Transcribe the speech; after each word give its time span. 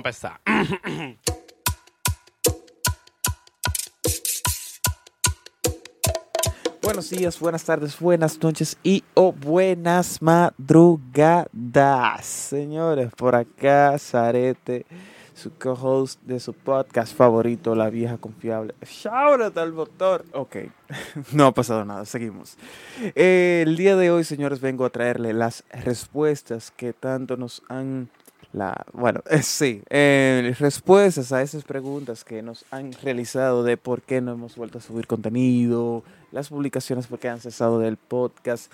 empezar. 0.00 0.40
Buenos 6.82 7.10
días, 7.10 7.38
buenas 7.38 7.62
tardes, 7.62 8.00
buenas 8.00 8.42
noches 8.42 8.76
y 8.82 9.04
o 9.14 9.32
buenas 9.32 10.20
madrugadas. 10.20 12.24
Señores, 12.24 13.12
por 13.16 13.36
acá 13.36 13.96
Zarete, 13.98 14.86
su 15.34 15.52
co-host 15.52 16.20
de 16.22 16.40
su 16.40 16.52
podcast 16.52 17.14
favorito, 17.14 17.76
La 17.76 17.90
Vieja 17.90 18.16
Confiable. 18.16 18.74
Shout 18.82 19.56
al 19.56 19.72
motor. 19.72 20.24
Ok, 20.32 20.56
no 21.32 21.46
ha 21.46 21.54
pasado 21.54 21.84
nada, 21.84 22.04
seguimos. 22.06 22.56
Eh, 23.14 23.62
el 23.64 23.76
día 23.76 23.94
de 23.94 24.10
hoy, 24.10 24.24
señores, 24.24 24.60
vengo 24.60 24.84
a 24.84 24.90
traerle 24.90 25.32
las 25.32 25.62
respuestas 25.84 26.72
que 26.72 26.92
tanto 26.92 27.36
nos 27.36 27.62
han 27.68 28.08
la, 28.52 28.84
bueno, 28.92 29.22
eh, 29.30 29.42
sí, 29.42 29.82
eh, 29.90 30.54
respuestas 30.58 31.32
a 31.32 31.40
esas 31.42 31.62
preguntas 31.62 32.24
que 32.24 32.42
nos 32.42 32.64
han 32.72 32.92
realizado 32.92 33.62
de 33.62 33.76
por 33.76 34.02
qué 34.02 34.20
no 34.20 34.32
hemos 34.32 34.56
vuelto 34.56 34.78
a 34.78 34.80
subir 34.80 35.06
contenido, 35.06 36.02
las 36.32 36.48
publicaciones 36.48 37.06
porque 37.06 37.28
han 37.28 37.40
cesado 37.40 37.78
del 37.78 37.96
podcast. 37.96 38.72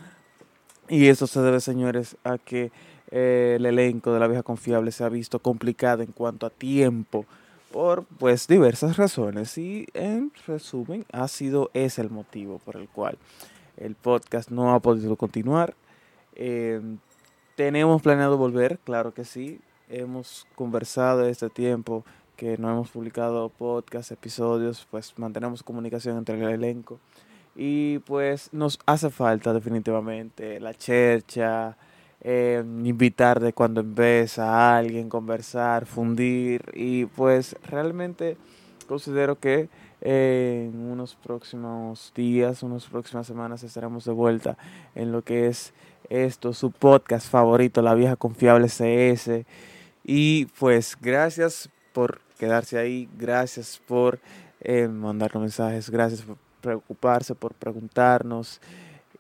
Y 0.89 1.09
eso 1.09 1.27
se 1.27 1.41
debe, 1.41 1.61
señores, 1.61 2.17
a 2.25 2.39
que 2.39 2.71
eh, 3.11 3.57
el 3.59 3.67
elenco 3.67 4.13
de 4.13 4.21
la 4.21 4.29
vieja 4.29 4.43
confiable 4.43 4.93
se 4.93 5.05
ha 5.05 5.09
visto 5.09 5.41
complicado 5.41 6.03
en 6.03 6.13
cuanto 6.13 6.47
a 6.47 6.51
tiempo 6.51 7.27
por 7.71 8.05
pues 8.05 8.49
diversas 8.49 8.97
razones 8.97 9.59
y 9.59 9.87
en 9.93 10.33
resumen 10.47 11.05
ha 11.13 11.29
sido 11.29 11.71
ese 11.75 12.01
el 12.01 12.11
motivo 12.11 12.59
por 12.61 12.77
el 12.77 12.89
cual 12.89 13.19
el 13.77 13.95
podcast 13.95 14.51
no 14.51 14.75
ha 14.75 14.81
podido 14.81 15.17
continuar. 15.17 15.75
Tenemos 17.57 18.03
planeado 18.03 18.37
volver, 18.37 18.79
claro 18.85 19.13
que 19.13 19.25
sí, 19.25 19.61
hemos 19.89 20.47
conversado 20.55 21.27
este 21.27 21.49
tiempo 21.49 22.05
que 22.37 22.59
no 22.59 22.71
hemos 22.71 22.91
publicado 22.91 23.49
podcast, 23.49 24.13
episodios, 24.13 24.87
pues 24.91 25.15
mantenemos 25.17 25.63
comunicación 25.63 26.19
entre 26.19 26.39
el 26.39 26.51
elenco. 26.51 27.01
Y 27.57 28.01
pues 28.01 28.51
nos 28.53 28.79
hace 28.85 29.09
falta 29.09 29.55
definitivamente 29.55 30.61
la 30.61 30.75
chercha, 30.75 31.79
eh, 32.21 32.63
invitar 32.85 33.41
de 33.41 33.55
cuando 33.55 33.83
vez 33.83 34.39
a 34.39 34.77
alguien, 34.77 35.09
conversar, 35.09 35.87
fundir. 35.87 36.63
Y 36.75 37.07
pues 37.07 37.57
realmente 37.67 38.37
considero 38.87 39.41
que 39.41 39.71
en 40.01 40.91
unos 40.91 41.15
próximos 41.15 42.13
días, 42.15 42.63
unas 42.63 42.85
próximas 42.87 43.27
semanas 43.27 43.63
estaremos 43.63 44.05
de 44.05 44.13
vuelta 44.13 44.57
en 44.95 45.13
lo 45.13 45.23
que 45.23 45.49
es 45.49 45.73
esto, 46.09 46.53
su 46.53 46.71
podcast 46.71 47.29
favorito, 47.29 47.83
La 47.83 47.95
Vieja 47.95 48.17
Confiable 48.17 48.69
CS. 48.69 49.45
Y 50.05 50.47
pues 50.59 50.97
gracias 51.01 51.69
por 51.93 52.21
quedarse 52.39 52.79
ahí, 52.79 53.09
gracias 53.17 53.81
por 53.87 54.21
eh, 54.61 54.89
mandarnos 54.89 55.41
mensajes, 55.43 55.91
gracias 55.91 56.23
por 56.23 56.37
preocuparse, 56.61 57.35
por 57.35 57.55
preguntarnos. 57.55 58.61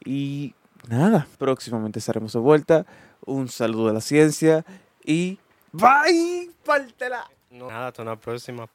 Y 0.05 0.55
nada, 0.89 1.27
próximamente 1.39 1.99
estaremos 1.99 2.33
de 2.33 2.41
vuelta. 2.41 2.87
Un 3.25 3.49
saludo 3.49 3.89
a 3.89 3.93
la 3.93 4.01
ciencia 4.01 4.65
y 5.05 5.39
bye, 5.73 6.51
pártela. 6.65 7.29
nada, 7.51 7.89
hasta 7.89 8.03
una 8.03 8.17
próxima. 8.17 8.69